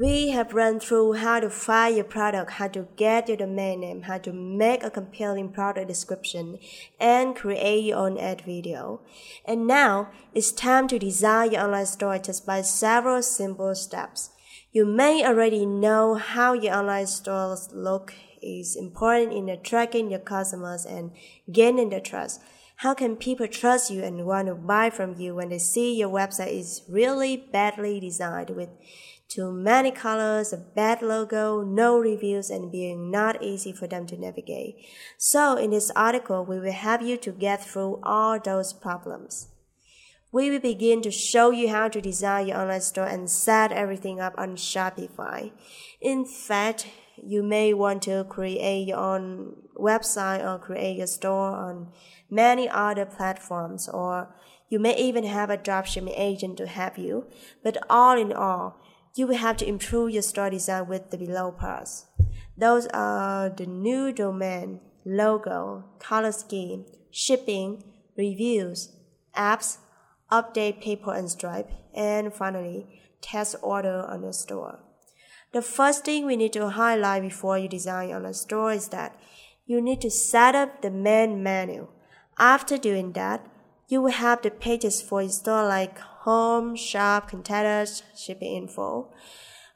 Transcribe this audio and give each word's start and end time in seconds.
We 0.00 0.30
have 0.30 0.54
run 0.54 0.80
through 0.80 1.12
how 1.20 1.40
to 1.40 1.50
find 1.50 1.94
your 1.94 2.06
product, 2.06 2.52
how 2.52 2.68
to 2.68 2.88
get 2.96 3.28
your 3.28 3.36
domain 3.36 3.80
name, 3.80 4.02
how 4.02 4.16
to 4.16 4.32
make 4.32 4.82
a 4.82 4.88
compelling 4.88 5.52
product 5.52 5.88
description, 5.88 6.58
and 6.98 7.36
create 7.36 7.84
your 7.84 7.98
own 7.98 8.16
ad 8.16 8.40
video. 8.40 9.02
And 9.44 9.66
now 9.66 10.08
it's 10.32 10.52
time 10.52 10.88
to 10.88 10.98
design 10.98 11.52
your 11.52 11.64
online 11.64 11.84
store 11.84 12.16
just 12.16 12.46
by 12.46 12.62
several 12.62 13.22
simple 13.22 13.74
steps. 13.74 14.30
You 14.72 14.86
may 14.86 15.22
already 15.22 15.66
know 15.66 16.14
how 16.14 16.54
your 16.54 16.76
online 16.76 17.06
stores 17.06 17.68
look 17.70 18.14
is 18.40 18.76
important 18.76 19.34
in 19.34 19.50
attracting 19.50 20.10
your 20.10 20.20
customers 20.20 20.86
and 20.86 21.10
gaining 21.52 21.90
their 21.90 22.00
trust. 22.00 22.40
How 22.80 22.94
can 22.94 23.16
people 23.16 23.46
trust 23.46 23.90
you 23.90 24.02
and 24.02 24.24
want 24.24 24.48
to 24.48 24.54
buy 24.54 24.88
from 24.88 25.20
you 25.20 25.34
when 25.34 25.50
they 25.50 25.58
see 25.58 25.94
your 25.94 26.08
website 26.08 26.58
is 26.58 26.80
really 26.88 27.36
badly 27.36 28.00
designed 28.00 28.48
with 28.48 28.70
too 29.28 29.52
many 29.52 29.90
colors, 29.90 30.50
a 30.50 30.56
bad 30.56 31.02
logo, 31.02 31.60
no 31.60 31.98
reviews, 31.98 32.48
and 32.48 32.72
being 32.72 33.10
not 33.10 33.42
easy 33.42 33.70
for 33.70 33.86
them 33.86 34.06
to 34.06 34.16
navigate. 34.16 34.76
So 35.18 35.58
in 35.58 35.72
this 35.72 35.90
article, 35.94 36.46
we 36.46 36.58
will 36.58 36.72
help 36.72 37.02
you 37.02 37.18
to 37.18 37.32
get 37.32 37.62
through 37.62 38.00
all 38.02 38.40
those 38.40 38.72
problems. 38.72 39.48
We 40.32 40.48
will 40.48 40.60
begin 40.60 41.02
to 41.02 41.10
show 41.10 41.50
you 41.50 41.68
how 41.68 41.88
to 41.88 42.00
design 42.00 42.46
your 42.46 42.62
online 42.62 42.80
store 42.80 43.04
and 43.04 43.28
set 43.28 43.72
everything 43.72 44.22
up 44.22 44.32
on 44.38 44.56
Shopify. 44.56 45.50
In 46.00 46.24
fact, 46.24 46.86
you 47.24 47.42
may 47.42 47.74
want 47.74 48.02
to 48.02 48.24
create 48.24 48.88
your 48.88 48.98
own 48.98 49.56
website 49.76 50.44
or 50.44 50.58
create 50.58 50.96
your 50.96 51.06
store 51.06 51.50
on 51.50 51.92
many 52.30 52.68
other 52.68 53.06
platforms 53.06 53.88
or 53.88 54.34
you 54.68 54.78
may 54.78 54.96
even 54.96 55.24
have 55.24 55.50
a 55.50 55.58
dropshipping 55.58 56.14
agent 56.16 56.56
to 56.58 56.66
help 56.66 56.96
you. 56.96 57.26
But 57.62 57.76
all 57.90 58.16
in 58.16 58.32
all, 58.32 58.80
you 59.14 59.26
will 59.26 59.36
have 59.36 59.56
to 59.58 59.68
improve 59.68 60.10
your 60.10 60.22
store 60.22 60.50
design 60.50 60.86
with 60.86 61.10
the 61.10 61.18
below 61.18 61.50
parts. 61.50 62.06
Those 62.56 62.86
are 62.88 63.48
the 63.48 63.66
new 63.66 64.12
domain, 64.12 64.80
logo, 65.04 65.84
color 65.98 66.30
scheme, 66.30 66.86
shipping, 67.10 67.82
reviews, 68.16 68.92
apps, 69.36 69.78
update 70.30 70.84
PayPal 70.84 71.18
and 71.18 71.30
stripe, 71.30 71.70
and 71.94 72.32
finally, 72.32 73.00
test 73.20 73.56
order 73.62 74.04
on 74.08 74.22
your 74.22 74.32
store. 74.32 74.78
The 75.52 75.62
first 75.62 76.04
thing 76.04 76.26
we 76.26 76.36
need 76.36 76.52
to 76.52 76.68
highlight 76.68 77.22
before 77.22 77.58
you 77.58 77.68
design 77.68 78.12
on 78.12 78.24
a 78.24 78.32
store 78.32 78.72
is 78.72 78.88
that 78.88 79.18
you 79.66 79.80
need 79.80 80.00
to 80.02 80.10
set 80.10 80.54
up 80.54 80.80
the 80.80 80.90
main 80.92 81.42
menu. 81.42 81.88
After 82.38 82.78
doing 82.78 83.12
that, 83.12 83.44
you 83.88 84.00
will 84.00 84.12
have 84.12 84.42
the 84.42 84.52
pages 84.52 85.02
for 85.02 85.22
your 85.22 85.30
store 85.32 85.66
like 85.66 85.98
home, 85.98 86.76
shop, 86.76 87.30
contacts, 87.30 88.04
shipping 88.16 88.54
info. 88.54 89.12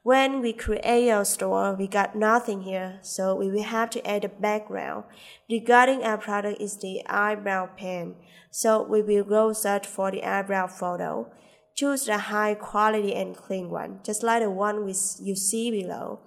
When 0.04 0.40
we 0.40 0.52
create 0.52 1.10
our 1.10 1.24
store, 1.24 1.74
we 1.74 1.88
got 1.88 2.14
nothing 2.14 2.62
here, 2.62 3.00
so 3.02 3.34
we 3.34 3.50
will 3.50 3.64
have 3.64 3.90
to 3.90 4.06
add 4.06 4.24
a 4.24 4.28
background. 4.28 5.04
Regarding 5.50 6.04
our 6.04 6.18
product 6.18 6.60
is 6.60 6.76
the 6.76 7.02
eyebrow 7.06 7.70
pen, 7.76 8.14
so 8.50 8.82
we 8.82 9.02
will 9.02 9.24
go 9.24 9.52
search 9.52 9.86
for 9.86 10.12
the 10.12 10.22
eyebrow 10.22 10.68
photo. 10.68 11.32
Choose 11.74 12.04
the 12.04 12.18
high 12.18 12.54
quality 12.54 13.14
and 13.14 13.36
clean 13.36 13.68
one, 13.68 14.00
just 14.04 14.22
like 14.22 14.42
the 14.42 14.50
one 14.50 14.84
we, 14.84 14.94
you 15.20 15.34
see 15.34 15.70
below. 15.70 16.20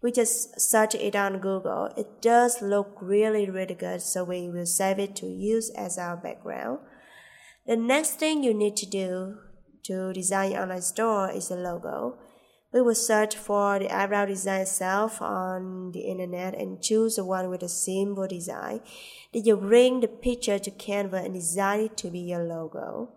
We 0.00 0.12
just 0.12 0.60
search 0.60 0.94
it 0.94 1.16
on 1.16 1.38
Google. 1.38 1.92
It 1.96 2.20
does 2.20 2.62
look 2.62 2.98
really, 3.00 3.48
really 3.48 3.74
good, 3.74 4.02
so 4.02 4.24
we 4.24 4.48
will 4.48 4.66
save 4.66 4.98
it 4.98 5.16
to 5.16 5.26
use 5.26 5.70
as 5.70 5.98
our 5.98 6.16
background. 6.16 6.80
The 7.66 7.76
next 7.76 8.18
thing 8.18 8.42
you 8.42 8.54
need 8.54 8.76
to 8.78 8.86
do 8.86 9.38
to 9.84 10.12
design 10.12 10.52
your 10.52 10.62
online 10.62 10.82
store 10.82 11.30
is 11.30 11.48
the 11.48 11.56
logo. 11.56 12.18
We 12.72 12.80
will 12.80 12.94
search 12.94 13.36
for 13.36 13.78
the 13.78 13.94
eyebrow 13.94 14.26
design 14.26 14.62
itself 14.62 15.20
on 15.20 15.92
the 15.92 16.00
internet 16.00 16.54
and 16.54 16.82
choose 16.82 17.16
the 17.16 17.24
one 17.24 17.50
with 17.50 17.62
a 17.62 17.68
simple 17.68 18.26
design. 18.26 18.80
Then 19.32 19.44
you 19.44 19.56
bring 19.56 20.00
the 20.00 20.08
picture 20.08 20.58
to 20.58 20.70
Canva 20.70 21.24
and 21.24 21.34
design 21.34 21.80
it 21.80 21.96
to 21.98 22.10
be 22.10 22.20
your 22.20 22.44
logo. 22.44 23.10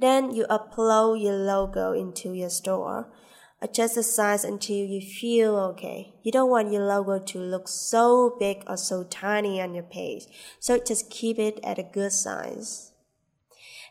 Then 0.00 0.34
you 0.34 0.46
upload 0.48 1.22
your 1.22 1.34
logo 1.34 1.92
into 1.92 2.32
your 2.32 2.48
store. 2.48 3.12
Adjust 3.60 3.96
the 3.96 4.02
size 4.02 4.44
until 4.44 4.86
you 4.86 5.02
feel 5.02 5.54
okay. 5.56 6.14
You 6.22 6.32
don't 6.32 6.48
want 6.48 6.72
your 6.72 6.86
logo 6.86 7.18
to 7.18 7.38
look 7.38 7.68
so 7.68 8.34
big 8.40 8.62
or 8.66 8.78
so 8.78 9.04
tiny 9.04 9.60
on 9.60 9.74
your 9.74 9.84
page, 9.84 10.24
so 10.58 10.78
just 10.78 11.10
keep 11.10 11.38
it 11.38 11.60
at 11.62 11.78
a 11.78 11.82
good 11.82 12.12
size. 12.12 12.92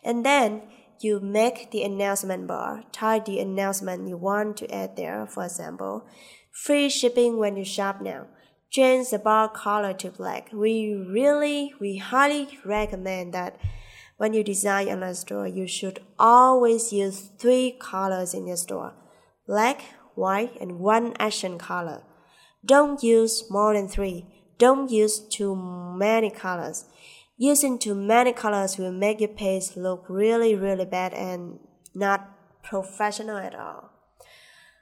And 0.04 0.26
then 0.26 0.64
you 1.00 1.20
make 1.20 1.70
the 1.70 1.84
announcement 1.84 2.48
bar, 2.48 2.84
type 2.92 3.26
the 3.26 3.40
announcement 3.40 4.08
you 4.08 4.18
want 4.18 4.58
to 4.58 4.74
add 4.74 4.96
there, 4.98 5.28
for 5.28 5.46
example, 5.46 6.08
free 6.52 6.90
shipping 6.90 7.38
when 7.38 7.56
you 7.56 7.64
shop 7.64 8.02
now. 8.02 8.26
Change 8.72 9.10
the 9.10 9.20
bar 9.20 9.50
color 9.50 9.94
to 9.94 10.10
black. 10.10 10.50
We 10.52 10.94
really, 10.94 11.74
we 11.80 11.98
highly 11.98 12.60
recommend 12.66 13.36
that 13.36 13.60
when 14.20 14.34
you 14.34 14.44
design 14.44 14.90
online 14.90 15.16
store, 15.16 15.48
you 15.48 15.66
should 15.66 16.02
always 16.20 16.92
use 16.92 17.32
three 17.40 17.78
colors 17.80 18.34
in 18.34 18.48
your 18.48 18.58
store. 18.58 18.94
Black, 19.48 19.82
white, 20.14 20.60
and 20.60 20.78
one 20.78 21.14
action 21.18 21.58
color. 21.58 22.04
Don't 22.66 23.02
use 23.02 23.50
more 23.50 23.74
than 23.74 23.88
three. 23.88 24.26
Don't 24.58 24.92
use 24.92 25.20
too 25.20 25.56
many 25.56 26.30
colors. 26.30 26.84
Using 27.38 27.80
too 27.80 27.96
many 27.96 28.34
colors 28.34 28.78
will 28.78 28.92
make 28.92 29.22
your 29.22 29.30
page 29.30 29.78
look 29.78 30.04
really, 30.10 30.54
really 30.54 30.84
bad 30.84 31.14
and 31.14 31.60
not 31.96 32.62
professional 32.62 33.38
at 33.38 33.56
all. 33.56 33.90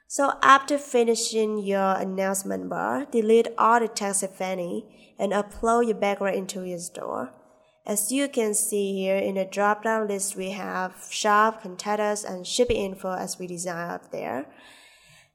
So 0.08 0.32
after 0.42 0.78
finishing 0.78 1.58
your 1.58 1.92
announcement 1.92 2.68
bar, 2.68 3.06
delete 3.08 3.46
all 3.56 3.78
the 3.78 3.86
text 3.86 4.24
if 4.24 4.40
any 4.40 5.14
and 5.16 5.30
upload 5.30 5.86
your 5.86 5.94
background 5.94 6.34
into 6.34 6.64
your 6.64 6.80
store. 6.80 7.30
As 7.88 8.12
you 8.12 8.28
can 8.28 8.52
see 8.52 8.92
here 8.92 9.16
in 9.16 9.36
the 9.36 9.46
drop-down 9.46 10.08
list, 10.08 10.36
we 10.36 10.50
have 10.50 11.08
shop, 11.08 11.62
contact 11.62 12.22
and 12.22 12.46
shipping 12.46 12.76
info 12.76 13.12
as 13.12 13.38
we 13.38 13.46
design 13.46 13.90
up 13.90 14.12
there. 14.12 14.44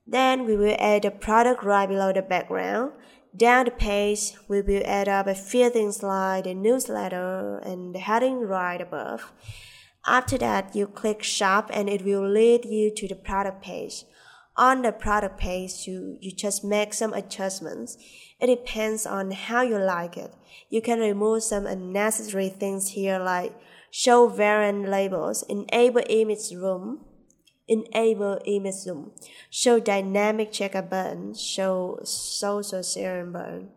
Then 0.05 0.45
we 0.45 0.55
will 0.55 0.75
add 0.77 1.01
the 1.01 1.09
product 1.09 1.63
right 1.63 1.89
below 1.89 2.13
the 2.13 2.21
background. 2.21 2.91
Down 3.35 3.65
the 3.65 3.71
page, 3.71 4.33
we 4.47 4.61
will 4.61 4.83
add 4.85 5.09
up 5.09 5.25
a 5.25 5.33
few 5.33 5.71
things 5.71 6.03
like 6.03 6.43
the 6.43 6.53
newsletter 6.53 7.57
and 7.57 7.95
the 7.95 7.99
heading 7.99 8.41
right 8.41 8.79
above. 8.79 9.31
After 10.05 10.37
that, 10.37 10.75
you 10.75 10.85
click 10.85 11.23
shop 11.23 11.71
and 11.73 11.89
it 11.89 12.05
will 12.05 12.29
lead 12.29 12.65
you 12.65 12.93
to 12.93 13.07
the 13.07 13.15
product 13.15 13.63
page. 13.63 14.05
On 14.55 14.83
the 14.83 14.91
product 14.91 15.39
page, 15.39 15.87
you, 15.87 16.17
you 16.21 16.31
just 16.31 16.63
make 16.63 16.93
some 16.93 17.13
adjustments. 17.13 17.97
It 18.39 18.47
depends 18.47 19.05
on 19.05 19.31
how 19.31 19.63
you 19.63 19.79
like 19.79 20.15
it. 20.15 20.31
You 20.69 20.81
can 20.81 20.99
remove 20.99 21.43
some 21.43 21.65
unnecessary 21.65 22.49
things 22.49 22.89
here 22.89 23.17
like 23.17 23.55
show 23.89 24.27
variant 24.27 24.89
labels, 24.89 25.43
enable 25.49 26.03
image 26.07 26.39
zoom, 26.39 27.05
enable 27.67 28.39
image 28.45 28.75
zoom, 28.75 29.11
show 29.49 29.79
dynamic 29.79 30.51
checkout 30.51 30.89
button, 30.89 31.33
show 31.33 31.99
social 32.03 32.83
sharing 32.83 33.31
button. 33.31 33.69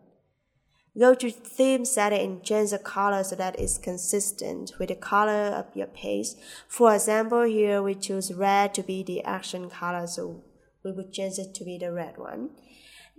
Go 0.97 1.13
to 1.13 1.29
theme 1.29 1.85
setting 1.85 2.21
and 2.21 2.43
change 2.43 2.71
the 2.71 2.79
color 2.79 3.23
so 3.23 3.35
that 3.35 3.59
it's 3.59 3.77
consistent 3.77 4.73
with 4.79 4.89
the 4.89 4.95
color 4.95 5.53
of 5.53 5.67
your 5.75 5.85
page. 5.85 6.29
For 6.67 6.95
example, 6.95 7.43
here 7.43 7.83
we 7.83 7.93
choose 7.93 8.33
red 8.33 8.73
to 8.73 8.81
be 8.81 9.03
the 9.03 9.23
action 9.23 9.69
color, 9.69 10.07
so 10.07 10.43
we 10.87 10.93
would 10.93 11.11
change 11.11 11.37
it 11.37 11.53
to 11.53 11.65
be 11.65 11.77
the 11.77 11.91
red 11.91 12.17
one. 12.17 12.51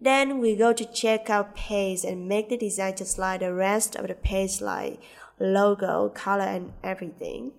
Then 0.01 0.39
we 0.39 0.57
go 0.57 0.73
to 0.73 0.85
check 0.85 1.27
checkout 1.27 1.55
page 1.55 2.05
and 2.05 2.29
make 2.29 2.49
the 2.49 2.57
design 2.57 2.97
just 2.97 3.19
like 3.19 3.41
the 3.41 3.53
rest 3.53 3.95
of 3.97 4.09
the 4.09 4.15
page 4.15 4.61
like 4.61 5.01
logo, 5.39 6.09
color, 6.09 6.45
and 6.45 6.73
everything. 6.83 7.53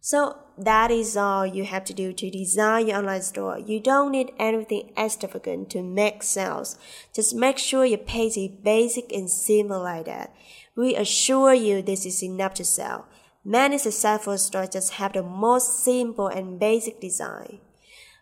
So 0.00 0.38
that 0.56 0.90
is 0.90 1.16
all 1.16 1.46
you 1.46 1.64
have 1.64 1.84
to 1.84 1.94
do 1.94 2.12
to 2.12 2.30
design 2.30 2.88
your 2.88 2.98
online 2.98 3.22
store. 3.22 3.58
You 3.58 3.80
don't 3.80 4.12
need 4.12 4.32
anything 4.38 4.92
extravagant 4.96 5.70
to 5.70 5.82
make 5.82 6.22
sales. 6.22 6.78
Just 7.14 7.34
make 7.34 7.58
sure 7.58 7.84
your 7.84 7.98
page 7.98 8.36
is 8.36 8.50
basic 8.62 9.12
and 9.12 9.30
simple 9.30 9.82
like 9.82 10.06
that. 10.06 10.34
We 10.76 10.96
assure 10.96 11.52
you 11.52 11.82
this 11.82 12.06
is 12.06 12.22
enough 12.22 12.54
to 12.54 12.64
sell. 12.64 13.06
Many 13.44 13.78
successful 13.78 14.38
stores 14.38 14.70
just 14.70 14.94
have 14.94 15.12
the 15.12 15.22
most 15.22 15.84
simple 15.84 16.28
and 16.28 16.58
basic 16.58 17.00
design. 17.00 17.60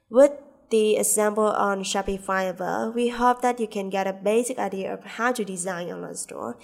With 0.08 0.32
the 0.70 0.96
example 0.96 1.46
on 1.46 1.82
Shopify 1.82 2.48
above, 2.48 2.94
we 2.94 3.08
hope 3.08 3.42
that 3.42 3.58
you 3.58 3.66
can 3.66 3.90
get 3.90 4.06
a 4.06 4.12
basic 4.12 4.58
idea 4.58 4.94
of 4.94 5.04
how 5.04 5.32
to 5.32 5.44
design 5.44 5.88
your 5.88 5.96
online 5.96 6.14
store. 6.14 6.56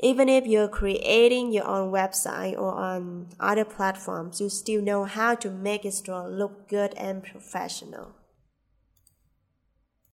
Even 0.00 0.28
if 0.28 0.46
you're 0.46 0.68
creating 0.68 1.52
your 1.52 1.66
own 1.66 1.90
website 1.90 2.58
or 2.58 2.74
on 2.74 3.28
other 3.38 3.64
platforms, 3.64 4.40
you 4.40 4.48
still 4.50 4.82
know 4.82 5.04
how 5.04 5.34
to 5.34 5.50
make 5.50 5.84
your 5.84 5.92
store 5.92 6.28
look 6.28 6.68
good 6.68 6.92
and 6.94 7.22
professional. 7.22 8.14